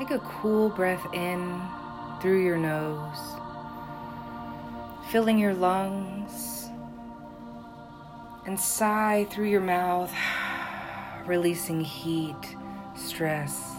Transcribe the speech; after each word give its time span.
take 0.00 0.12
a 0.12 0.18
cool 0.20 0.70
breath 0.70 1.06
in 1.12 1.60
through 2.22 2.42
your 2.42 2.56
nose, 2.56 3.18
filling 5.10 5.38
your 5.38 5.52
lungs, 5.52 6.70
and 8.46 8.58
sigh 8.58 9.26
through 9.28 9.44
your 9.44 9.60
mouth, 9.60 10.10
releasing 11.26 11.82
heat, 11.82 12.56
stress, 12.96 13.74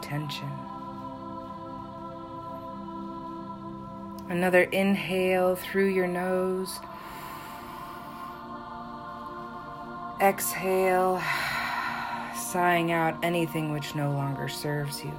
tension. 0.00 0.48
Another 4.30 4.62
inhale 4.62 5.56
through 5.56 5.88
your 5.88 6.06
nose. 6.06 6.78
Exhale, 10.22 11.20
sighing 12.34 12.92
out 12.92 13.22
anything 13.22 13.72
which 13.72 13.94
no 13.94 14.10
longer 14.12 14.48
serves 14.48 15.04
you. 15.04 15.12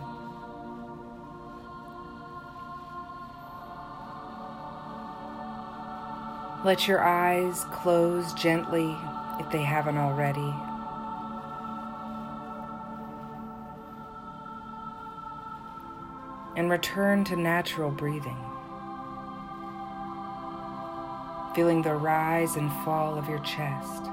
Let 6.64 6.88
your 6.88 7.04
eyes 7.04 7.66
close 7.72 8.34
gently 8.34 8.96
if 9.40 9.50
they 9.50 9.64
haven't 9.64 9.98
already. 9.98 10.54
And 16.56 16.70
return 16.70 17.24
to 17.26 17.36
natural 17.36 17.90
breathing. 17.90 18.38
Feeling 21.56 21.82
the 21.82 21.96
rise 21.96 22.56
and 22.56 22.72
fall 22.86 23.18
of 23.18 23.28
your 23.28 23.40
chest. 23.40 24.04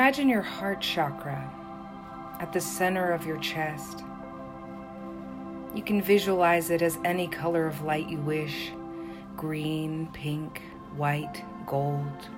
Imagine 0.00 0.30
your 0.30 0.40
heart 0.40 0.80
chakra 0.80 1.46
at 2.40 2.54
the 2.54 2.60
center 2.60 3.12
of 3.12 3.26
your 3.26 3.36
chest. 3.36 4.02
You 5.74 5.82
can 5.82 6.00
visualize 6.00 6.70
it 6.70 6.80
as 6.80 6.96
any 7.04 7.28
color 7.28 7.66
of 7.66 7.82
light 7.82 8.08
you 8.08 8.16
wish 8.16 8.72
green, 9.36 10.08
pink, 10.14 10.62
white, 10.96 11.44
gold. 11.66 12.28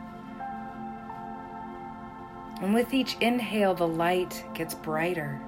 And 2.61 2.75
with 2.75 2.93
each 2.93 3.17
inhale, 3.21 3.75
the 3.75 3.87
light 3.87 4.45
gets 4.55 4.75
brighter 4.75 5.41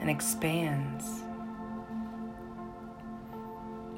and 0.00 0.08
expands. 0.08 1.04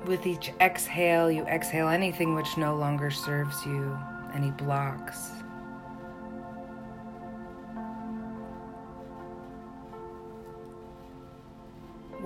With 0.05 0.27
each 0.27 0.51
exhale, 0.61 1.31
you 1.31 1.45
exhale 1.45 1.87
anything 1.87 2.35
which 2.35 2.57
no 2.57 2.75
longer 2.75 3.13
serves 3.13 3.65
you, 3.65 3.97
any 4.35 4.51
blocks, 4.51 5.31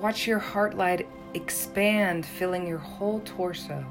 Watch 0.02 0.26
your 0.26 0.40
heart 0.40 0.76
light 0.76 1.06
expand, 1.34 2.26
filling 2.26 2.66
your 2.66 2.78
whole 2.78 3.20
torso. 3.20 3.86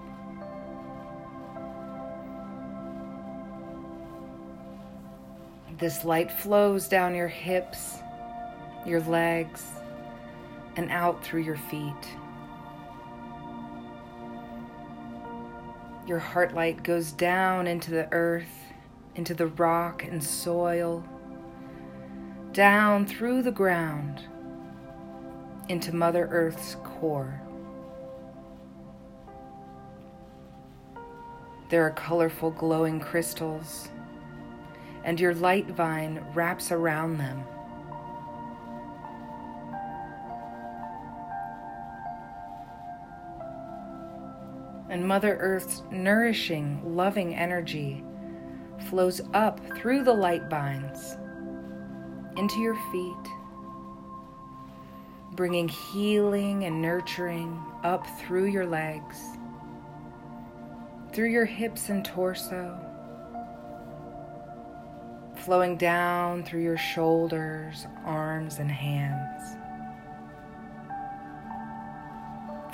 This 5.77 6.03
light 6.03 6.29
flows 6.29 6.89
down 6.89 7.15
your 7.15 7.29
hips, 7.29 7.99
your 8.85 8.99
legs, 8.99 9.65
and 10.75 10.91
out 10.91 11.23
through 11.23 11.43
your 11.43 11.55
feet. 11.55 12.17
Your 16.05 16.19
heart 16.19 16.53
light 16.53 16.83
goes 16.83 17.13
down 17.13 17.67
into 17.67 17.89
the 17.89 18.11
earth, 18.11 18.73
into 19.15 19.33
the 19.33 19.47
rock 19.47 20.03
and 20.03 20.21
soil, 20.21 21.05
down 22.51 23.05
through 23.05 23.43
the 23.43 23.51
ground 23.51 24.25
into 25.69 25.95
Mother 25.95 26.27
Earth's 26.31 26.75
core. 26.83 27.41
There 31.69 31.85
are 31.85 31.91
colorful 31.91 32.51
glowing 32.51 32.99
crystals, 32.99 33.89
and 35.03 35.19
your 35.19 35.33
light 35.33 35.67
vine 35.67 36.23
wraps 36.33 36.71
around 36.71 37.17
them. 37.17 37.43
And 44.89 45.07
Mother 45.07 45.37
Earth's 45.37 45.83
nourishing, 45.89 46.81
loving 46.95 47.33
energy 47.33 48.03
flows 48.89 49.21
up 49.33 49.61
through 49.77 50.03
the 50.03 50.13
light 50.13 50.43
vines 50.49 51.17
into 52.35 52.59
your 52.59 52.75
feet 52.91 53.31
bringing 55.31 55.67
healing 55.67 56.65
and 56.65 56.81
nurturing 56.81 57.57
up 57.83 58.05
through 58.19 58.45
your 58.45 58.65
legs, 58.65 59.17
through 61.13 61.29
your 61.29 61.45
hips 61.45 61.89
and 61.89 62.03
torso, 62.03 62.77
flowing 65.35 65.77
down 65.77 66.43
through 66.43 66.61
your 66.61 66.77
shoulders, 66.77 67.87
arms, 68.05 68.59
and 68.59 68.69
hands. 68.69 69.57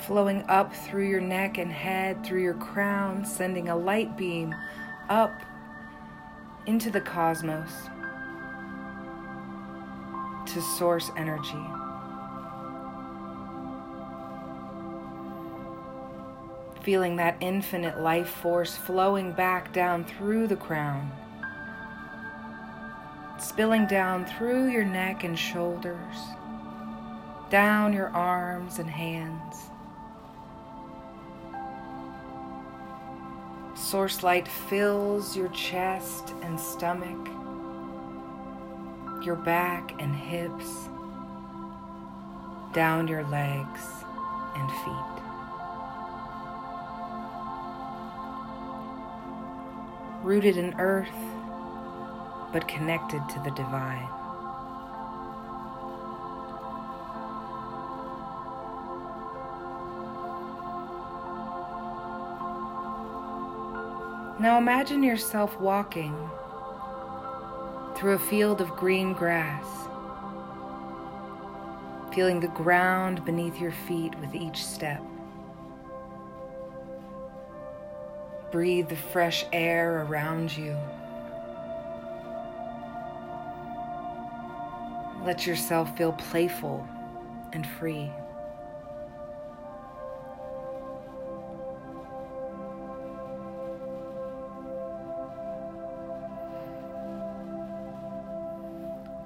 Flowing 0.00 0.42
up 0.48 0.74
through 0.74 1.08
your 1.08 1.20
neck 1.20 1.58
and 1.58 1.70
head, 1.70 2.24
through 2.24 2.42
your 2.42 2.54
crown, 2.54 3.24
sending 3.24 3.68
a 3.68 3.76
light 3.76 4.16
beam 4.16 4.54
up 5.08 5.42
into 6.66 6.90
the 6.90 7.00
cosmos 7.00 7.70
to 10.46 10.60
source 10.62 11.10
energy. 11.16 11.87
Feeling 16.88 17.16
that 17.16 17.36
infinite 17.40 18.00
life 18.00 18.30
force 18.30 18.74
flowing 18.74 19.30
back 19.30 19.74
down 19.74 20.02
through 20.02 20.46
the 20.46 20.56
crown, 20.56 21.12
spilling 23.38 23.86
down 23.86 24.24
through 24.24 24.70
your 24.70 24.86
neck 24.86 25.22
and 25.22 25.38
shoulders, 25.38 26.16
down 27.50 27.92
your 27.92 28.08
arms 28.16 28.78
and 28.78 28.88
hands. 28.88 29.56
Source 33.78 34.22
light 34.22 34.48
fills 34.48 35.36
your 35.36 35.48
chest 35.48 36.32
and 36.40 36.58
stomach, 36.58 37.28
your 39.22 39.36
back 39.36 39.92
and 40.00 40.16
hips, 40.16 40.88
down 42.72 43.06
your 43.06 43.24
legs 43.24 43.82
and 44.56 44.70
feet. 44.70 45.17
Rooted 50.28 50.58
in 50.58 50.78
earth, 50.78 51.08
but 52.52 52.68
connected 52.68 53.26
to 53.30 53.40
the 53.44 53.50
divine. 53.52 54.06
Now 64.38 64.58
imagine 64.58 65.02
yourself 65.02 65.58
walking 65.58 66.14
through 67.96 68.12
a 68.12 68.18
field 68.18 68.60
of 68.60 68.68
green 68.76 69.14
grass, 69.14 69.64
feeling 72.14 72.38
the 72.38 72.48
ground 72.48 73.24
beneath 73.24 73.58
your 73.58 73.72
feet 73.72 74.14
with 74.20 74.34
each 74.34 74.62
step. 74.62 75.02
Breathe 78.50 78.88
the 78.88 78.96
fresh 78.96 79.44
air 79.52 80.02
around 80.04 80.56
you. 80.56 80.76
Let 85.22 85.46
yourself 85.46 85.94
feel 85.96 86.12
playful 86.12 86.86
and 87.52 87.66
free. 87.66 88.10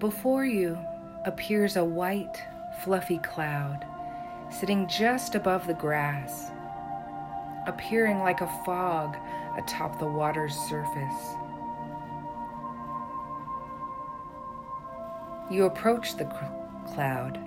Before 0.00 0.44
you 0.44 0.76
appears 1.24 1.76
a 1.76 1.84
white, 1.84 2.42
fluffy 2.80 3.18
cloud 3.18 3.86
sitting 4.50 4.88
just 4.88 5.36
above 5.36 5.66
the 5.68 5.74
grass 5.74 6.50
appearing 7.66 8.20
like 8.20 8.40
a 8.40 8.64
fog 8.64 9.16
atop 9.56 9.98
the 9.98 10.06
water's 10.06 10.54
surface. 10.54 11.36
You 15.50 15.64
approach 15.64 16.16
the 16.16 16.24
cloud 16.86 17.38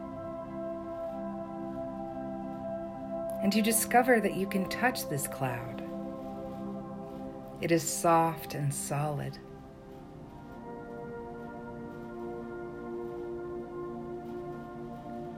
And 3.45 3.53
you 3.53 3.62
discover 3.62 4.19
that 4.21 4.35
you 4.35 4.47
can 4.47 4.67
touch 4.69 5.07
this 5.07 5.27
cloud. 5.27 5.83
It 7.61 7.71
is 7.71 7.88
soft 7.88 8.56
and 8.56 8.73
solid. 8.73 9.38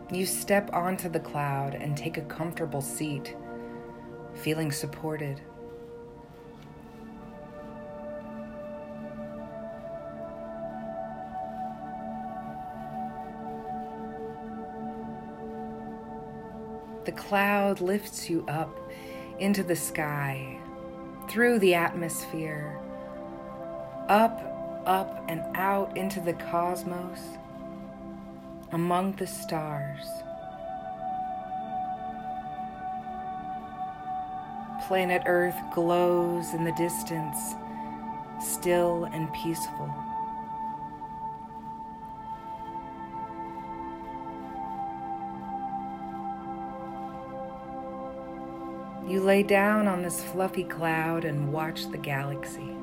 You 0.10 0.26
step 0.26 0.70
onto 0.72 1.10
the 1.10 1.20
cloud 1.20 1.76
and 1.76 1.98
take 1.98 2.16
a 2.16 2.22
comfortable 2.22 2.80
seat, 2.80 3.36
feeling 4.38 4.72
supported. 4.72 5.42
The 17.06 17.12
cloud 17.14 17.80
lifts 17.80 18.30
you 18.30 18.46
up 18.48 18.78
into 19.40 19.64
the 19.64 19.76
sky, 19.76 20.60
through 21.30 21.60
the 21.60 21.74
atmosphere, 21.74 22.80
up, 24.10 24.84
up, 24.86 25.24
and 25.30 25.42
out 25.56 25.96
into 25.96 26.20
the 26.20 26.34
cosmos 26.34 27.20
among 28.72 29.14
the 29.14 29.28
stars. 29.28 30.06
Planet 34.88 35.24
Earth 35.26 35.58
glows 35.74 36.54
in 36.54 36.64
the 36.64 36.72
distance, 36.72 37.56
still 38.42 39.04
and 39.12 39.32
peaceful. 39.34 39.94
You 49.06 49.20
lay 49.20 49.44
down 49.44 49.90
on 49.90 50.04
this 50.04 50.24
fluffy 50.24 50.64
cloud 50.64 51.26
and 51.26 51.52
watch 51.52 51.90
the 51.90 51.98
galaxy. 51.98 52.74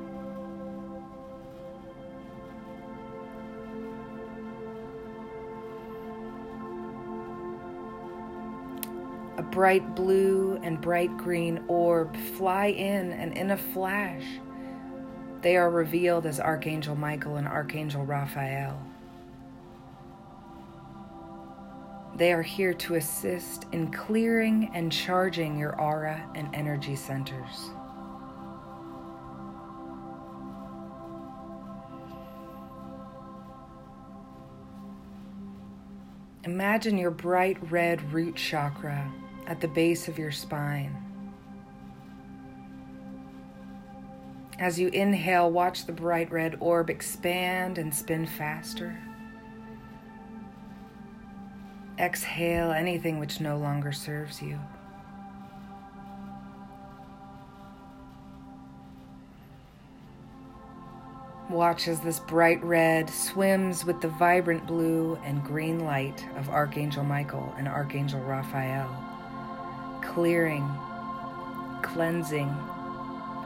Bright 9.55 9.95
blue 9.95 10.59
and 10.63 10.81
bright 10.81 11.15
green 11.15 11.63
orb 11.69 12.13
fly 12.37 12.65
in, 12.65 13.13
and 13.13 13.37
in 13.37 13.51
a 13.51 13.57
flash, 13.57 14.25
they 15.41 15.55
are 15.55 15.69
revealed 15.69 16.25
as 16.25 16.41
Archangel 16.41 16.93
Michael 16.93 17.37
and 17.37 17.47
Archangel 17.47 18.03
Raphael. 18.03 18.77
They 22.17 22.33
are 22.33 22.41
here 22.41 22.73
to 22.73 22.95
assist 22.95 23.65
in 23.71 23.93
clearing 23.93 24.71
and 24.73 24.91
charging 24.91 25.57
your 25.57 25.79
aura 25.79 26.29
and 26.35 26.53
energy 26.53 26.97
centers. 26.97 27.69
Imagine 36.43 36.97
your 36.97 37.11
bright 37.11 37.57
red 37.71 38.11
root 38.11 38.35
chakra 38.35 39.09
at 39.47 39.61
the 39.61 39.67
base 39.67 40.07
of 40.07 40.17
your 40.17 40.31
spine. 40.31 40.95
As 44.57 44.79
you 44.79 44.87
inhale, 44.87 45.51
watch 45.51 45.85
the 45.85 45.91
bright 45.91 46.31
red 46.31 46.55
orb 46.59 46.89
expand 46.89 47.77
and 47.77 47.93
spin 47.93 48.25
faster. 48.25 48.97
Exhale 51.99 52.71
anything 52.71 53.19
which 53.19 53.41
no 53.41 53.57
longer 53.57 53.91
serves 53.91 54.41
you. 54.41 54.59
Watch 61.49 61.87
as 61.87 61.99
this 61.99 62.19
bright 62.19 62.63
red 62.63 63.09
swims 63.09 63.85
with 63.85 64.01
the 64.01 64.07
vibrant 64.07 64.65
blue 64.65 65.17
and 65.23 65.43
green 65.43 65.85
light 65.85 66.25
of 66.37 66.49
Archangel 66.49 67.03
Michael 67.03 67.53
and 67.57 67.67
Archangel 67.67 68.19
Raphael 68.21 69.04
clearing, 70.15 70.65
cleansing, 71.81 72.47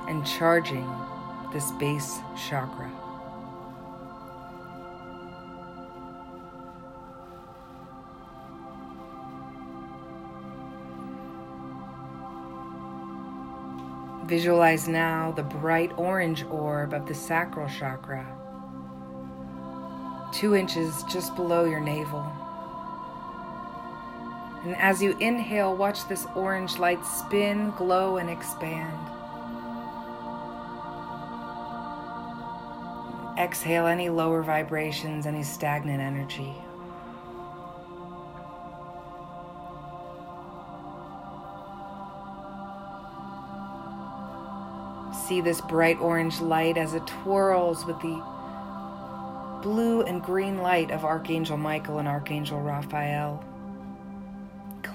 and 0.07 0.24
charging 0.24 0.88
this 1.51 1.71
base 1.71 2.19
chakra. 2.38 2.92
Visualize 14.27 14.88
now 14.88 15.31
the 15.31 15.42
bright 15.42 15.92
orange 15.98 16.44
orb 16.44 16.94
of 16.94 17.07
the 17.07 17.16
sacral 17.16 17.68
chakra, 17.68 18.24
two 20.31 20.54
inches 20.54 21.04
just 21.12 21.36
below 21.36 21.66
your 21.66 21.80
navel. 21.80 22.31
And 24.64 24.76
as 24.76 25.02
you 25.02 25.16
inhale, 25.20 25.76
watch 25.76 26.08
this 26.10 26.28
orange 26.36 26.78
light 26.78 27.04
spin, 27.06 27.72
glow, 27.78 28.18
and 28.18 28.30
expand. 28.30 28.98
Exhale 33.40 33.88
any 33.88 34.10
lower 34.10 34.44
vibrations, 34.44 35.26
any 35.26 35.44
stagnant 35.44 36.02
energy. 36.02 36.54
See 45.26 45.40
this 45.40 45.62
bright 45.62 45.98
orange 46.02 46.42
light 46.42 46.76
as 46.76 46.96
it 46.96 47.08
twirls 47.08 47.86
with 47.86 48.02
the 48.02 48.22
blue 49.62 50.02
and 50.02 50.22
green 50.22 50.58
light 50.58 50.92
of 50.92 51.06
Archangel 51.06 51.56
Michael 51.56 52.00
and 52.00 52.10
Archangel 52.10 52.60
Raphael 52.60 53.42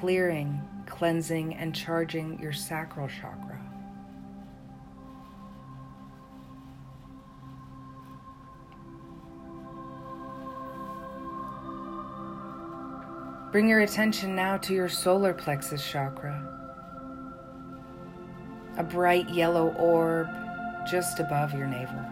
clearing, 0.05 0.61
cleansing, 0.85 1.55
and 1.55 1.75
charging 1.75 2.39
your 2.39 2.53
sacral 2.53 3.09
chakra. 3.09 3.59
Bring 13.51 13.67
your 13.67 13.81
attention 13.81 14.37
now 14.37 14.59
to 14.59 14.75
your 14.75 14.91
solar 14.91 15.33
plexus 15.33 15.83
chakra, 15.83 16.37
a 18.77 18.85
bright 18.85 19.31
yellow 19.31 19.69
orb 19.79 20.29
just 20.87 21.19
above 21.19 21.55
your 21.55 21.67
navel. 21.67 22.05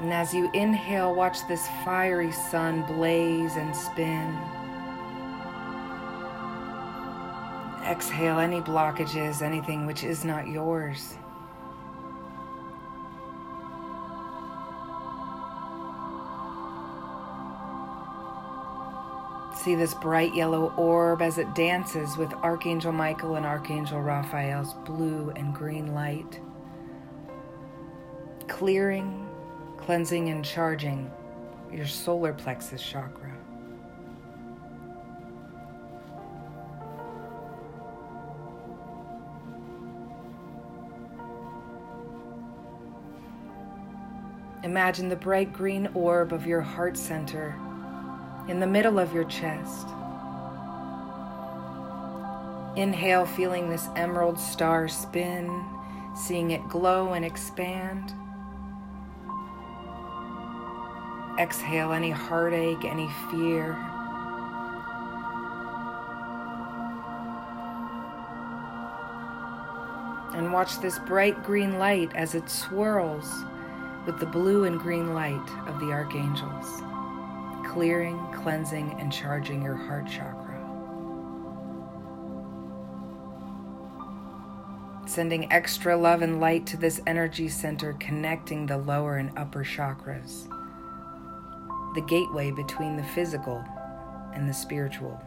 And 0.00 0.12
as 0.12 0.34
you 0.34 0.50
inhale, 0.54 1.14
watch 1.14 1.38
this 1.46 1.68
fiery 1.84 2.32
sun 2.32 2.82
blaze 2.82 3.54
and 3.54 3.74
spin. 3.76 4.36
Exhale 7.86 8.40
any 8.40 8.60
blockages, 8.60 9.42
anything 9.42 9.86
which 9.86 10.02
is 10.02 10.24
not 10.24 10.48
yours. 10.48 11.14
See 19.62 19.76
this 19.76 19.94
bright 19.94 20.34
yellow 20.34 20.72
orb 20.76 21.22
as 21.22 21.38
it 21.38 21.54
dances 21.54 22.16
with 22.16 22.32
Archangel 22.34 22.92
Michael 22.92 23.36
and 23.36 23.46
Archangel 23.46 24.00
Raphael's 24.00 24.74
blue 24.84 25.32
and 25.36 25.54
green 25.54 25.94
light, 25.94 26.40
clearing, 28.48 29.28
cleansing, 29.76 30.28
and 30.28 30.44
charging 30.44 31.10
your 31.72 31.86
solar 31.86 32.32
plexus 32.32 32.82
chakra. 32.82 33.35
Imagine 44.66 45.08
the 45.08 45.14
bright 45.14 45.52
green 45.52 45.88
orb 45.94 46.32
of 46.32 46.44
your 46.44 46.60
heart 46.60 46.96
center 46.96 47.54
in 48.48 48.58
the 48.58 48.66
middle 48.66 48.98
of 48.98 49.14
your 49.14 49.22
chest. 49.22 49.86
Inhale, 52.76 53.26
feeling 53.26 53.70
this 53.70 53.86
emerald 53.94 54.40
star 54.40 54.88
spin, 54.88 55.64
seeing 56.16 56.50
it 56.50 56.68
glow 56.68 57.12
and 57.12 57.24
expand. 57.24 58.12
Exhale 61.38 61.92
any 61.92 62.10
heartache, 62.10 62.84
any 62.84 63.08
fear. 63.30 63.74
And 70.34 70.52
watch 70.52 70.80
this 70.80 70.98
bright 70.98 71.44
green 71.44 71.78
light 71.78 72.10
as 72.16 72.34
it 72.34 72.50
swirls 72.50 73.44
with 74.06 74.20
the 74.20 74.26
blue 74.26 74.64
and 74.64 74.78
green 74.78 75.12
light 75.12 75.50
of 75.66 75.80
the 75.80 75.90
archangels, 75.90 76.82
clearing, 77.66 78.18
cleansing, 78.32 78.96
and 79.00 79.12
charging 79.12 79.60
your 79.60 79.74
heart 79.74 80.06
chakra. 80.06 80.54
Sending 85.06 85.52
extra 85.52 85.96
love 85.96 86.22
and 86.22 86.40
light 86.40 86.66
to 86.66 86.76
this 86.76 87.00
energy 87.06 87.48
center, 87.48 87.94
connecting 87.94 88.66
the 88.66 88.78
lower 88.78 89.16
and 89.16 89.36
upper 89.36 89.64
chakras, 89.64 90.48
the 91.94 92.02
gateway 92.02 92.52
between 92.52 92.96
the 92.96 93.04
physical 93.04 93.64
and 94.34 94.48
the 94.48 94.54
spiritual. 94.54 95.20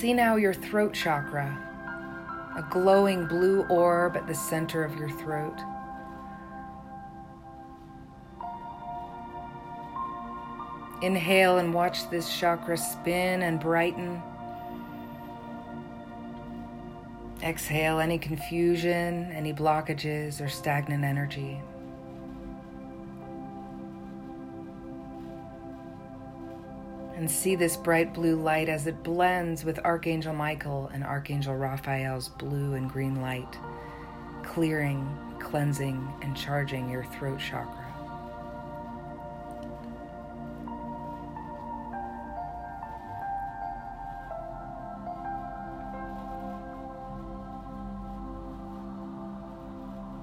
See 0.00 0.12
now 0.12 0.36
your 0.36 0.52
throat 0.52 0.92
chakra, 0.92 1.56
a 2.54 2.62
glowing 2.70 3.24
blue 3.26 3.62
orb 3.68 4.14
at 4.14 4.26
the 4.26 4.34
center 4.34 4.84
of 4.84 4.94
your 4.96 5.08
throat. 5.08 5.56
Inhale 11.00 11.56
and 11.56 11.72
watch 11.72 12.10
this 12.10 12.28
chakra 12.38 12.76
spin 12.76 13.40
and 13.40 13.58
brighten. 13.58 14.20
Exhale 17.42 17.98
any 17.98 18.18
confusion, 18.18 19.32
any 19.32 19.54
blockages, 19.54 20.44
or 20.44 20.50
stagnant 20.50 21.04
energy. 21.04 21.62
And 27.16 27.30
see 27.30 27.56
this 27.56 27.78
bright 27.78 28.12
blue 28.12 28.36
light 28.36 28.68
as 28.68 28.86
it 28.86 29.02
blends 29.02 29.64
with 29.64 29.78
Archangel 29.78 30.34
Michael 30.34 30.90
and 30.92 31.02
Archangel 31.02 31.56
Raphael's 31.56 32.28
blue 32.28 32.74
and 32.74 32.90
green 32.90 33.22
light, 33.22 33.58
clearing, 34.42 35.08
cleansing, 35.38 36.06
and 36.20 36.36
charging 36.36 36.90
your 36.90 37.04
throat 37.04 37.40
chakra. 37.40 37.84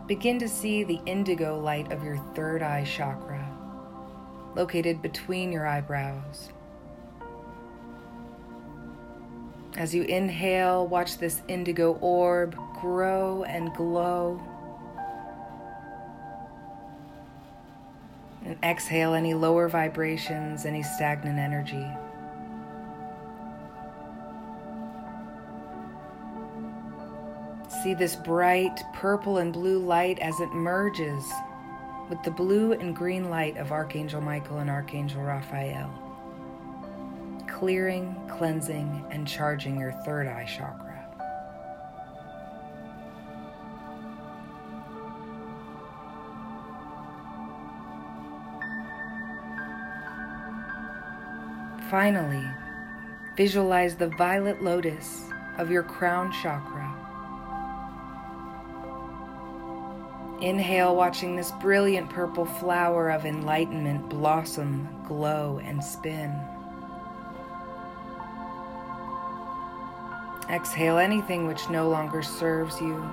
Begin 0.05 0.37
to 0.37 0.47
see 0.47 0.83
the 0.83 1.01
indigo 1.07 1.59
light 1.59 1.91
of 1.91 2.03
your 2.03 2.17
third 2.35 2.61
eye 2.61 2.83
chakra, 2.83 3.49
located 4.55 5.01
between 5.01 5.51
your 5.51 5.65
eyebrows. 5.65 6.51
As 9.75 9.93
you 9.93 10.03
inhale, 10.03 10.87
watch 10.87 11.17
this 11.17 11.41
indigo 11.47 11.93
orb 12.01 12.55
grow 12.79 13.43
and 13.43 13.73
glow. 13.73 14.41
And 18.45 18.57
exhale 18.61 19.13
any 19.13 19.33
lower 19.33 19.69
vibrations, 19.69 20.65
any 20.65 20.83
stagnant 20.83 21.39
energy. 21.39 21.87
See 27.81 27.93
this 27.93 28.15
bright 28.15 28.81
purple 28.93 29.37
and 29.37 29.51
blue 29.51 29.79
light 29.79 30.19
as 30.19 30.39
it 30.39 30.53
merges 30.53 31.23
with 32.09 32.21
the 32.23 32.31
blue 32.31 32.73
and 32.73 32.95
green 32.95 33.29
light 33.29 33.57
of 33.57 33.71
Archangel 33.71 34.21
Michael 34.21 34.59
and 34.59 34.69
Archangel 34.69 35.21
Raphael, 35.21 35.89
clearing, 37.63 38.13
cleansing, 38.27 39.05
and 39.09 39.25
charging 39.25 39.79
your 39.79 39.93
third 40.03 40.27
eye 40.27 40.43
chakra. 40.43 40.99
Finally, 51.89 52.45
visualize 53.37 53.95
the 53.95 54.09
violet 54.17 54.61
lotus 54.61 55.29
of 55.57 55.71
your 55.71 55.83
crown 55.83 56.33
chakra 56.43 56.93
Inhale, 60.41 60.93
watching 60.93 61.37
this 61.37 61.51
brilliant 61.61 62.09
purple 62.09 62.43
flower 62.43 63.09
of 63.09 63.25
enlightenment 63.25 64.09
blossom, 64.09 64.89
glow, 65.07 65.61
and 65.63 65.81
spin. 65.81 66.37
Exhale 70.49 70.97
anything 70.97 71.47
which 71.47 71.69
no 71.69 71.89
longer 71.89 72.21
serves 72.21 72.79
you. 72.81 73.03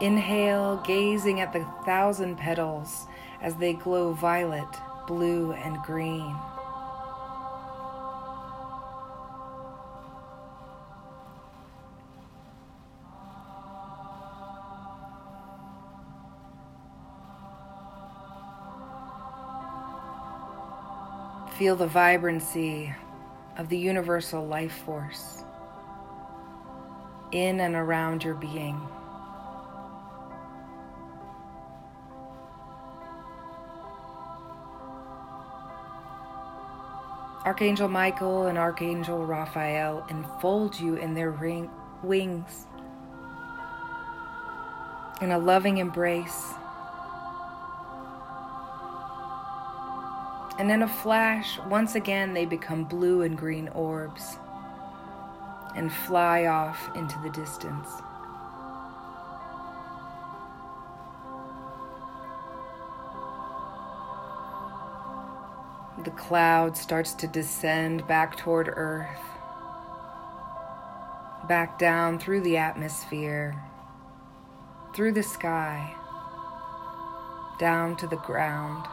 Inhale, 0.00 0.76
gazing 0.84 1.40
at 1.40 1.52
the 1.52 1.66
thousand 1.84 2.36
petals 2.36 3.08
as 3.42 3.56
they 3.56 3.72
glow 3.72 4.12
violet, 4.12 4.68
blue, 5.08 5.52
and 5.52 5.76
green. 5.78 6.36
Feel 21.58 21.74
the 21.74 21.88
vibrancy 21.88 22.94
of 23.56 23.68
the 23.68 23.76
universal 23.76 24.46
life 24.46 24.84
force 24.84 25.42
in 27.32 27.58
and 27.58 27.74
around 27.74 28.22
your 28.22 28.36
being. 28.36 28.80
Archangel 37.44 37.88
Michael 37.88 38.46
and 38.46 38.56
Archangel 38.56 39.26
Raphael 39.26 40.06
enfold 40.10 40.78
you 40.78 40.94
in 40.94 41.12
their 41.12 41.32
ring, 41.32 41.68
wings 42.04 42.68
in 45.20 45.32
a 45.32 45.38
loving 45.38 45.78
embrace 45.78 46.52
And 50.58 50.72
in 50.72 50.82
a 50.82 50.88
flash, 50.88 51.58
once 51.68 51.94
again, 51.94 52.34
they 52.34 52.44
become 52.44 52.82
blue 52.82 53.22
and 53.22 53.38
green 53.38 53.68
orbs 53.68 54.38
and 55.76 55.92
fly 55.92 56.46
off 56.46 56.90
into 56.96 57.16
the 57.20 57.30
distance. 57.30 57.88
The 66.04 66.10
cloud 66.10 66.76
starts 66.76 67.14
to 67.14 67.28
descend 67.28 68.06
back 68.08 68.36
toward 68.36 68.68
Earth, 68.68 69.20
back 71.48 71.78
down 71.78 72.18
through 72.18 72.40
the 72.40 72.56
atmosphere, 72.56 73.62
through 74.94 75.12
the 75.12 75.22
sky, 75.22 75.94
down 77.60 77.96
to 77.96 78.08
the 78.08 78.16
ground. 78.16 78.86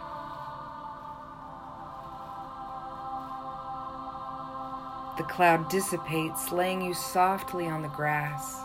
The 5.17 5.23
cloud 5.23 5.69
dissipates, 5.69 6.51
laying 6.51 6.81
you 6.81 6.93
softly 6.93 7.67
on 7.67 7.81
the 7.81 7.87
grass. 7.87 8.57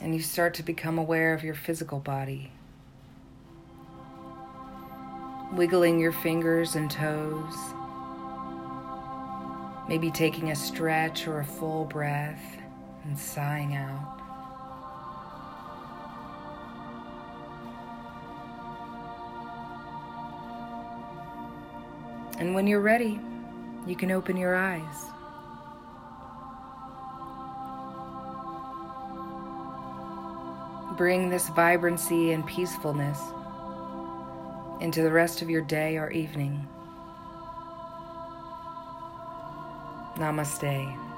And 0.00 0.14
you 0.14 0.22
start 0.22 0.54
to 0.54 0.62
become 0.62 0.98
aware 0.98 1.34
of 1.34 1.44
your 1.44 1.54
physical 1.54 2.00
body. 2.00 2.50
Wiggling 5.52 6.00
your 6.00 6.12
fingers 6.12 6.74
and 6.74 6.90
toes. 6.90 7.54
Maybe 9.86 10.10
taking 10.10 10.50
a 10.50 10.56
stretch 10.56 11.28
or 11.28 11.40
a 11.40 11.44
full 11.44 11.84
breath 11.84 12.56
and 13.04 13.18
sighing 13.18 13.74
out. 13.74 14.21
And 22.42 22.56
when 22.56 22.66
you're 22.66 22.80
ready, 22.80 23.20
you 23.86 23.94
can 23.94 24.10
open 24.10 24.36
your 24.36 24.56
eyes. 24.56 24.82
Bring 30.96 31.30
this 31.30 31.48
vibrancy 31.50 32.32
and 32.32 32.44
peacefulness 32.44 33.20
into 34.80 35.04
the 35.04 35.12
rest 35.12 35.40
of 35.40 35.50
your 35.50 35.62
day 35.62 35.96
or 35.98 36.10
evening. 36.10 36.66
Namaste. 40.16 41.11